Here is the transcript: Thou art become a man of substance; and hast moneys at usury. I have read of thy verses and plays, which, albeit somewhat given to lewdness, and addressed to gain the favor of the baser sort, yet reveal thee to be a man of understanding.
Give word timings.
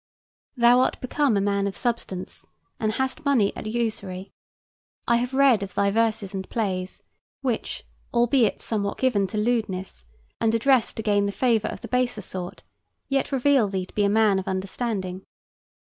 Thou 0.57 0.79
art 0.79 0.99
become 0.99 1.37
a 1.37 1.41
man 1.41 1.67
of 1.67 1.75
substance; 1.75 2.47
and 2.79 2.93
hast 2.93 3.23
moneys 3.23 3.51
at 3.55 3.67
usury. 3.67 4.31
I 5.07 5.17
have 5.17 5.35
read 5.35 5.61
of 5.61 5.75
thy 5.75 5.91
verses 5.91 6.33
and 6.33 6.49
plays, 6.49 7.03
which, 7.41 7.83
albeit 8.11 8.61
somewhat 8.61 8.97
given 8.97 9.27
to 9.27 9.37
lewdness, 9.37 10.05
and 10.39 10.55
addressed 10.55 10.95
to 10.97 11.03
gain 11.03 11.27
the 11.27 11.31
favor 11.31 11.67
of 11.67 11.81
the 11.81 11.87
baser 11.87 12.21
sort, 12.21 12.63
yet 13.09 13.31
reveal 13.31 13.67
thee 13.67 13.85
to 13.85 13.93
be 13.93 14.03
a 14.03 14.09
man 14.09 14.39
of 14.39 14.47
understanding. 14.47 15.21